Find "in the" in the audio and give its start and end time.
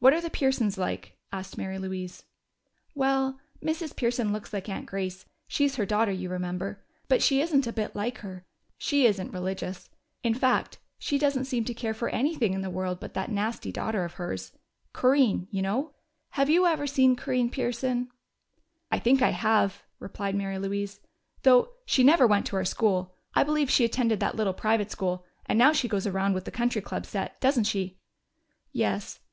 12.52-12.68